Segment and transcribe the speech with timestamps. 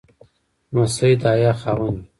[0.73, 2.03] لمسی د حیا خاوند وي.